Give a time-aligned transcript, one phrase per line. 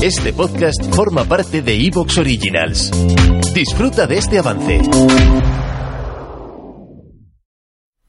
[0.00, 2.92] Este podcast forma parte de Evox Originals.
[3.52, 4.80] Disfruta de este avance.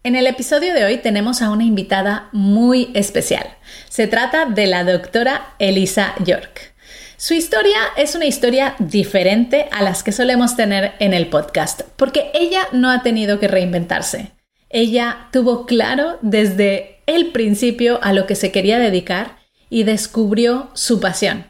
[0.03, 3.57] En el episodio de hoy tenemos a una invitada muy especial.
[3.89, 6.75] Se trata de la doctora Elisa York.
[7.17, 12.29] Su historia es una historia diferente a las que solemos tener en el podcast, porque
[12.35, 14.33] ella no ha tenido que reinventarse.
[14.69, 19.39] Ella tuvo claro desde el principio a lo que se quería dedicar
[19.71, 21.49] y descubrió su pasión.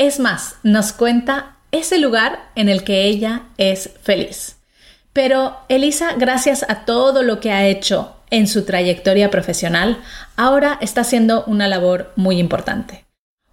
[0.00, 4.56] Es más, nos cuenta ese lugar en el que ella es feliz.
[5.12, 9.98] Pero Elisa, gracias a todo lo que ha hecho en su trayectoria profesional,
[10.38, 13.04] ahora está haciendo una labor muy importante.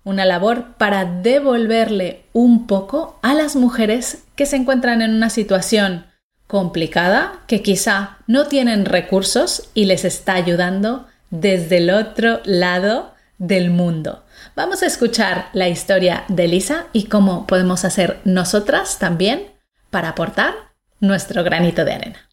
[0.05, 6.05] Una labor para devolverle un poco a las mujeres que se encuentran en una situación
[6.47, 13.69] complicada, que quizá no tienen recursos y les está ayudando desde el otro lado del
[13.69, 14.23] mundo.
[14.57, 19.51] Vamos a escuchar la historia de Lisa y cómo podemos hacer nosotras también
[19.91, 20.55] para aportar
[20.99, 22.27] nuestro granito de arena.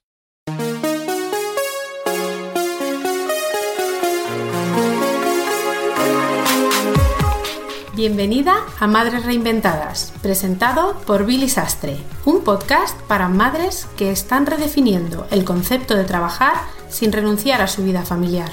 [7.94, 15.26] Bienvenida a Madres Reinventadas, presentado por Billy Sastre, un podcast para madres que están redefiniendo
[15.30, 16.54] el concepto de trabajar
[16.88, 18.48] sin renunciar a su vida familiar.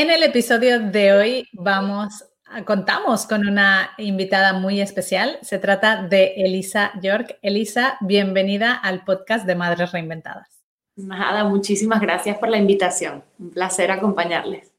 [0.00, 2.24] En el episodio de hoy vamos
[2.64, 5.38] contamos con una invitada muy especial.
[5.42, 7.38] Se trata de Elisa York.
[7.42, 10.48] Elisa, bienvenida al podcast de Madres Reinventadas.
[10.96, 13.22] Nada, muchísimas gracias por la invitación.
[13.38, 14.72] Un placer acompañarles.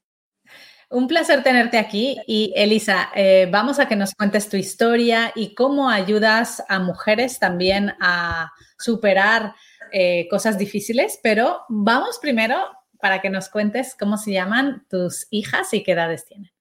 [0.90, 5.54] Un placer tenerte aquí y Elisa, eh, vamos a que nos cuentes tu historia y
[5.54, 9.54] cómo ayudas a mujeres también a superar
[9.92, 12.58] eh, cosas difíciles, pero vamos primero
[13.02, 16.52] para que nos cuentes cómo se llaman tus hijas y qué edades tienen.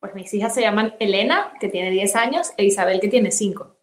[0.00, 3.76] Pues mis hijas se llaman Elena, que tiene 10 años, e Isabel, que tiene 5.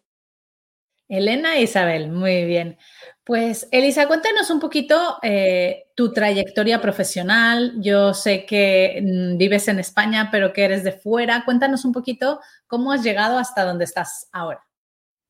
[1.08, 2.78] Elena e Isabel, muy bien.
[3.22, 7.74] Pues Elisa, cuéntanos un poquito eh, tu trayectoria profesional.
[7.78, 11.44] Yo sé que mm, vives en España, pero que eres de fuera.
[11.44, 14.64] Cuéntanos un poquito cómo has llegado hasta donde estás ahora.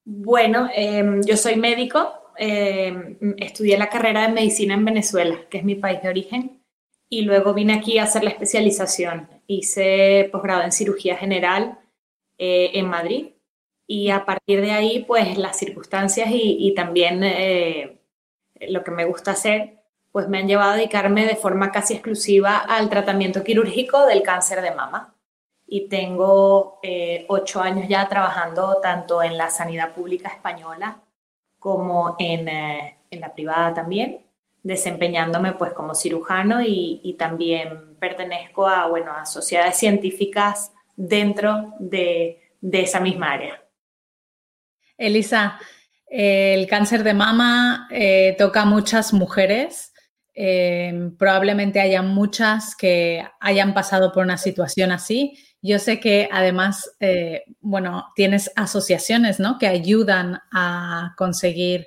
[0.05, 2.32] Bueno, em, yo soy médico.
[2.38, 6.66] Em, estudié la carrera de medicina en Venezuela, que es mi país de origen
[7.09, 9.28] y luego vine aquí a hacer la especialización.
[9.47, 11.78] Hice posgrado en cirugía general
[12.39, 13.28] eh, en Madrid
[13.87, 18.00] y a partir de ahí, pues las circunstancias y, también eh,
[18.69, 19.78] lo que me gusta hacer,
[20.11, 24.62] pues me han llevado a dedicarme de forma casi exclusiva al tratamiento quirúrgico del cáncer
[24.62, 25.15] de mama.
[25.69, 31.03] Y tengo eh, ocho años ya trabajando tanto en la sanidad pública española
[31.59, 34.25] como en, en la privada también
[34.66, 42.99] desempeñándome pues como cirujano y, también pertenezco a, bueno, a sociedades científicas dentro de, esa
[42.99, 43.62] misma área.
[44.99, 45.60] Elisa,
[46.09, 49.93] el cáncer de mama eh, toca a muchas mujeres.
[50.34, 55.38] Eh, probablemente haya muchas que hayan pasado por una situación así.
[55.62, 59.59] Yo sé que además, eh, bueno, tienes asociaciones, ¿no?
[59.59, 61.87] Que ayudan a conseguir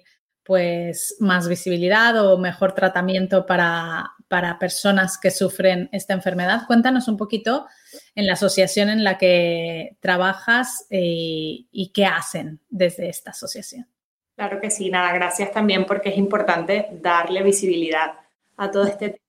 [0.49, 4.15] pues más visibilidad o mejor tratamiento para,
[4.59, 6.65] personas que sufren esta enfermedad.
[6.65, 7.67] Cuéntanos un poquito
[8.15, 13.87] en la asociación en la que trabajas eh, y, qué hacen desde esta asociación.
[14.35, 18.13] Claro que sí, nada, gracias también porque es importante darle visibilidad
[18.57, 19.23] a todo este tema.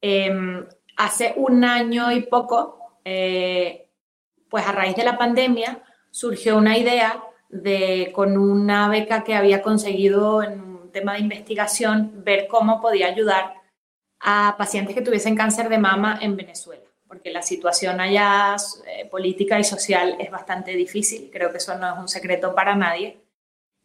[0.00, 3.90] Em, hace un año y poco, eh,
[4.50, 9.62] pues a raíz de la pandemia, surgió una idea de, con una beca que había
[9.62, 13.54] conseguido en un tema de investigación, ver cómo podía ayudar
[14.20, 19.58] a pacientes que tuviesen cáncer de mama en Venezuela, porque la situación allá eh, política
[19.58, 23.20] y social es bastante difícil, creo que eso no es un secreto para nadie.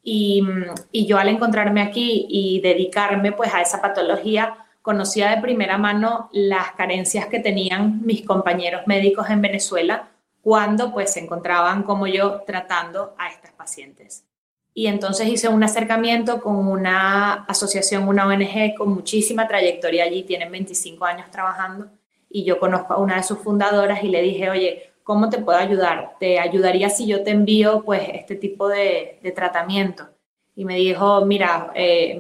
[0.06, 0.44] Y,
[0.92, 6.30] y, yo al encontrarme aquí y dedicarme pues a esa patología, conocía de primera mano
[6.34, 10.10] las carencias que tenían mis compañeros médicos en Venezuela
[10.44, 14.26] cuando pues se encontraban como yo tratando a estas pacientes.
[14.74, 20.52] Y entonces hice un acercamiento con una asociación, una ONG con muchísima trayectoria allí, tienen
[20.52, 21.90] 25 años trabajando,
[22.30, 25.60] y yo conozco a una de sus fundadoras y le dije, oye, ¿cómo te puedo
[25.60, 26.16] ayudar?
[26.20, 30.10] ¿Te ayudaría si yo te envío pues este tipo de, tratamiento?
[30.56, 32.20] Y me dijo, mira, eh,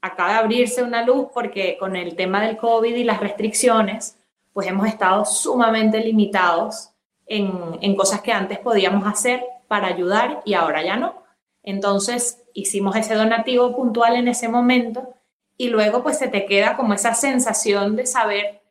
[0.00, 4.18] acaba de abrirse una luz porque con el tema del COVID y las restricciones,
[4.52, 6.90] pues hemos estado sumamente limitados
[7.26, 11.22] en, cosas que antes podíamos hacer para ayudar y ahora ya no.
[11.62, 15.14] Entonces hicimos ese donativo puntual en ese momento
[15.56, 18.62] y luego pues se te queda como esa sensación de saber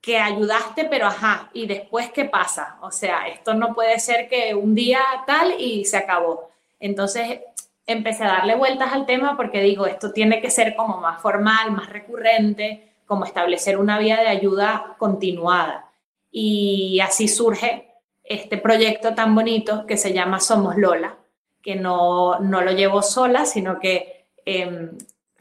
[0.00, 2.78] que ayudaste, pero ajá, y después qué pasa.
[2.82, 6.50] O sea, esto no puede ser que un día tal y se acabó.
[6.78, 7.40] Entonces
[7.86, 11.72] empecé a darle vueltas al tema porque digo, esto tiene que ser como más formal,
[11.72, 15.90] más recurrente, como establecer una vía de ayuda continuada.
[16.30, 17.87] Y así surge
[18.28, 21.16] este proyecto tan bonito que se llama Somos Lola,
[21.62, 24.90] que no, no lo llevo sola, sino que eh,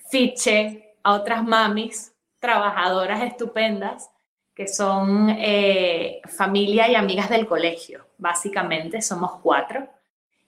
[0.09, 4.09] fiche a otras mamis, trabajadoras estupendas,
[4.53, 9.87] que son eh, familia y amigas del colegio, básicamente, somos cuatro.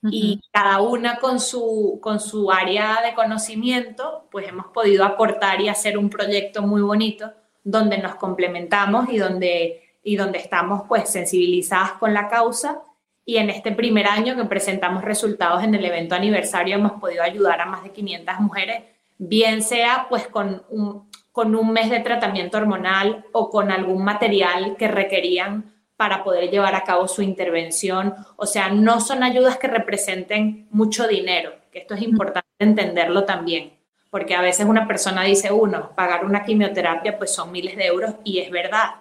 [0.01, 5.67] Y cada una con su, con su área de conocimiento, pues hemos podido aportar y
[5.67, 7.33] hacer un proyecto muy bonito
[7.65, 12.81] donde nos complementamos y donde, y donde estamos pues sensibilizadas con la causa.
[13.25, 17.61] Y en este primer año que presentamos resultados en el evento aniversario hemos podido ayudar
[17.61, 18.83] a más de 500 mujeres,
[19.17, 24.75] bien sea pues con un, con un mes de tratamiento hormonal o con algún material
[24.77, 28.15] que requerían para poder llevar a cabo su intervención.
[28.37, 33.73] O sea, no son ayudas que representen mucho dinero, que esto es importante entenderlo también,
[34.09, 38.15] porque a veces una persona dice, uno, pagar una quimioterapia pues son miles de euros
[38.23, 38.91] y es verdad,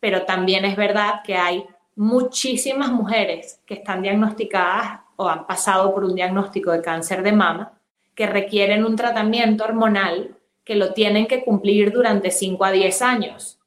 [0.00, 1.64] pero también es verdad que hay
[1.96, 7.72] muchísimas mujeres que están diagnosticadas o han pasado por un diagnóstico de cáncer de mama
[8.14, 13.58] que requieren un tratamiento hormonal que lo tienen que cumplir durante 5 a 10 años.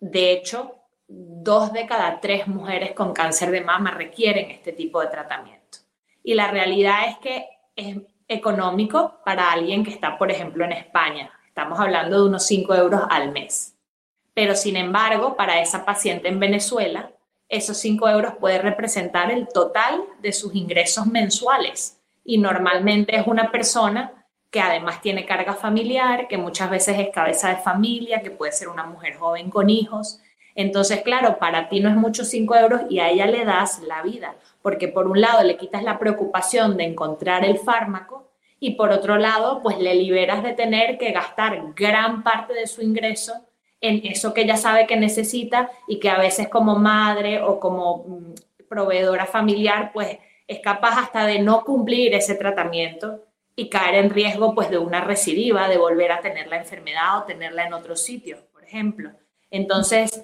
[0.00, 0.74] De hecho,
[1.06, 5.78] dos de cada tres mujeres con cáncer de mama requieren este tipo de tratamiento.
[6.24, 7.46] Y la realidad es que
[7.76, 11.30] es económico para alguien que está, por ejemplo, en España.
[11.46, 13.75] Estamos hablando de unos 5 euros al mes.
[14.36, 17.10] Pero sin embargo, para esa paciente en Venezuela,
[17.48, 21.98] esos 5 euros puede representar el total de sus ingresos mensuales.
[22.22, 27.48] Y normalmente es una persona que además tiene carga familiar, que muchas veces es cabeza
[27.48, 30.20] de familia, que puede ser una mujer joven con hijos,
[30.56, 34.02] entonces, claro, para ti no es mucho 5 euros y a ella le das la
[34.02, 38.90] vida, porque por un lado le quitas la preocupación de encontrar el fármaco y por
[38.90, 43.45] otro lado, pues le liberas de tener que gastar gran parte de su ingreso
[43.80, 48.04] en eso que ella sabe que necesita y que a veces como madre o como
[48.06, 48.34] mm,
[48.68, 53.22] proveedora familiar, pues es capaz hasta de no cumplir ese tratamiento
[53.54, 57.22] y caer en riesgo pues de una recidiva, de volver a tener la enfermedad o
[57.24, 59.10] tenerla en otro sitio, por ejemplo.
[59.50, 60.22] Entonces,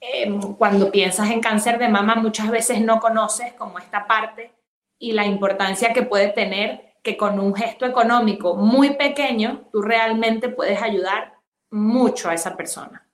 [0.00, 4.52] Em, cuando piensas en cáncer de mama muchas veces no conoces como esta parte
[4.96, 10.50] y la importancia que puede tener que con un gesto económico muy pequeño tú realmente
[10.50, 11.34] puedes ayudar
[11.70, 13.08] mucho a esa persona.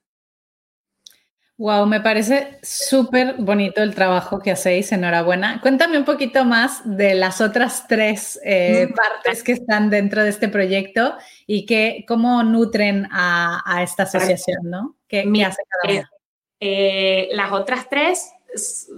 [1.56, 5.61] Wow, me parece súper bonito el trabajo que hacéis, enhorabuena.
[5.61, 8.95] Cuéntame un poquito más de las otras tres eh, mm.
[8.95, 11.17] partes que están dentro de este proyecto
[11.47, 14.97] y que, cómo nutren a, esta asociación, ¿no?
[15.07, 16.11] ¿Qué, hace cada una?
[16.59, 18.33] Eh, las otras tres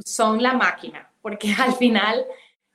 [0.05, 2.25] son la máquina, porque al final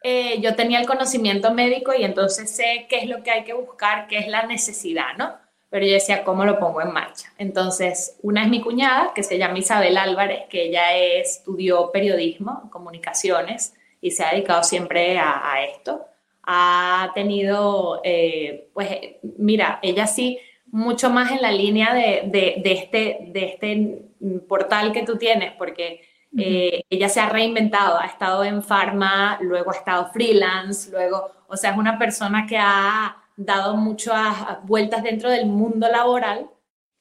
[0.03, 3.53] eh, yo tenía el conocimiento médico y entonces sé qué es lo que hay que
[3.53, 5.40] buscar, qué es la necesidad, ¿no?
[5.71, 7.31] Pero yo decía, ¿cómo lo pongo en marcha?
[7.37, 13.73] Entonces, una es mi cuñada, que se llama Isabel Álvarez, que ella estudió periodismo, comunicaciones,
[14.01, 16.05] y se ha dedicado siempre a, esto.
[16.43, 18.89] Ha tenido, eh, pues,
[19.37, 25.03] mira, ella sí, mucho más en la línea de, de, este, de este portal que
[25.03, 26.01] tú tienes, porque
[26.37, 31.55] eh, ella se ha reinventado, ha estado en farma, luego ha estado freelance, luego, o
[31.55, 36.49] sea, es una persona que ha dado muchas vueltas dentro del mundo laboral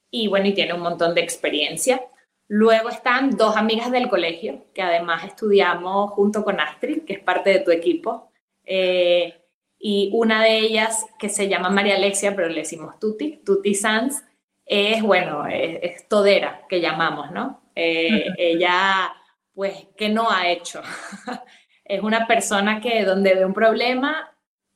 [0.09, 2.01] y bueno, y tiene un montón de experiencia.
[2.47, 7.49] Luego están dos amigas del colegio, que además estudiamos junto con Astrid, que es parte
[7.49, 8.29] de tu equipo.
[8.65, 9.41] Eh,
[9.79, 14.23] y una de ellas, que se llama María Alexia, pero le decimos Tuti, Tuti Sanz,
[14.65, 17.71] es, bueno, es, todera, que llamamos, ¿no?
[17.73, 19.13] Eh, ella,
[19.53, 20.81] pues, ¿qué no ha hecho?
[21.85, 24.30] es una persona que donde ve un problema,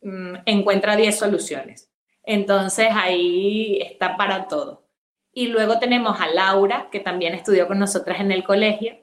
[0.05, 1.89] mm, encuentra 10 soluciones.
[2.23, 4.85] Entonces ahí está para todo.
[5.33, 8.95] Y luego tenemos a Laura, que también estudió con nosotras en el colegio,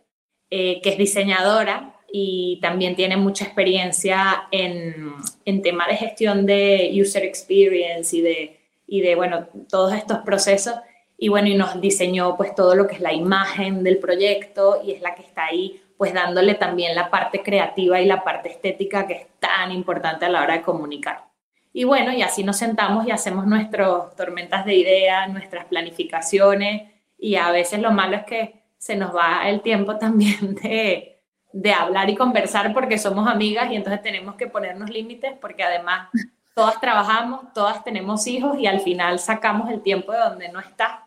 [0.51, 5.13] eh, que es diseñadora y también tiene mucha experiencia en,
[5.45, 10.75] en tema de gestión de user experience y de, y de, bueno, todos estos procesos.
[11.17, 14.93] Y bueno, y nos diseñó pues todo lo que es la imagen del proyecto y
[14.93, 19.07] es la que está ahí pues dándole también la parte creativa y la parte estética
[19.07, 21.27] que es tan importante a la hora de comunicar.
[21.73, 27.37] Y bueno, y así nos sentamos y hacemos nuestras tormentas de ideas, nuestras planificaciones y
[27.37, 31.21] a veces lo malo es que se nos va el tiempo también de,
[31.53, 36.09] de hablar y conversar porque somos amigas y entonces tenemos que ponernos límites porque además
[36.57, 41.07] todas trabajamos, todas tenemos hijos y al final sacamos el tiempo de donde no está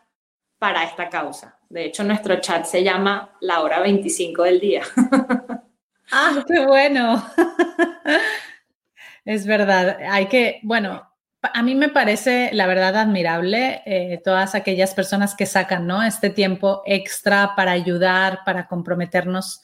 [0.58, 1.55] para esta causa.
[1.68, 4.82] De hecho, nuestro chat se llama la hora 25 del día.
[6.12, 7.24] ah, qué bueno.
[9.24, 11.02] es verdad, hay que, bueno,
[11.42, 16.02] a mí me parece, la verdad, admirable eh, todas aquellas personas que sacan ¿no?
[16.02, 19.60] este tiempo extra para ayudar, para comprometernos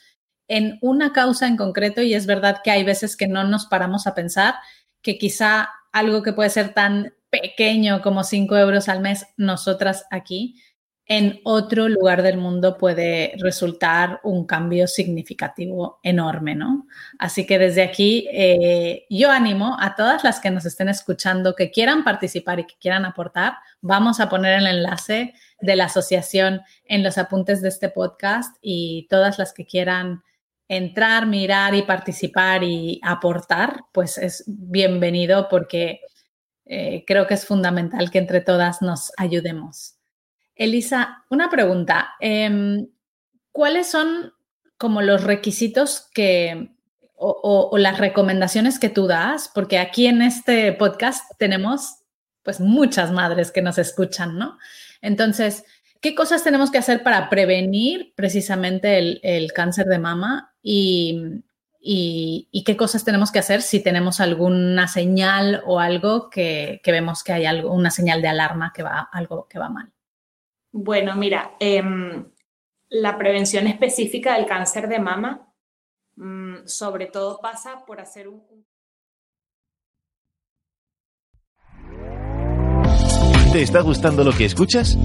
[0.48, 4.06] en una causa en concreto y es verdad que hay veces que no nos paramos
[4.06, 4.56] a pensar
[5.00, 10.60] que quizá algo que puede ser tan pequeño como 5 euros al mes, nosotras aquí,
[11.06, 16.86] en otro lugar del mundo puede resultar un cambio significativo enorme, ¿no?
[17.18, 21.70] Así que desde aquí eh, yo animo a todas las que nos estén escuchando que
[21.70, 23.54] quieran participar y que quieran aportar.
[23.80, 29.08] Vamos a poner el enlace de la asociación en los apuntes de este podcast y
[29.10, 30.22] todas las que quieran
[30.68, 36.00] entrar, mirar y participar y aportar, pues es bienvenido porque
[36.64, 39.96] eh, creo que es fundamental que entre todas nos ayudemos.
[40.54, 42.14] Elisa, una pregunta.
[42.20, 42.86] Em,
[43.50, 44.32] ¿Cuáles son
[44.78, 46.70] como los requisitos que
[47.16, 49.50] o, las recomendaciones que tú das?
[49.54, 51.98] Porque aquí en este podcast tenemos
[52.42, 54.58] pues muchas madres que nos escuchan, ¿no?
[55.00, 55.64] Entonces,
[56.00, 61.42] ¿qué cosas tenemos que hacer para prevenir precisamente el cáncer de mama y,
[62.64, 67.44] qué cosas tenemos que hacer si tenemos alguna señal o algo que, vemos que hay
[67.44, 69.92] algo, una señal de alarma que va, algo que va mal.
[70.72, 72.24] Bueno, mira, em,
[72.88, 75.52] la prevención específica del cáncer de mama
[76.16, 78.42] mm, sobre todo pasa por hacer un,
[83.52, 84.96] ¿Te está gustando lo que escuchas?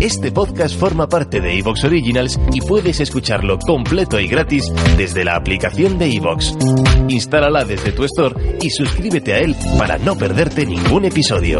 [0.00, 5.34] Este podcast forma parte de Evox Originals y puedes escucharlo completo y gratis desde la
[5.34, 6.56] aplicación de Evox.
[7.08, 11.58] Instálala desde tu store y suscríbete a él para no perderte ningún episodio.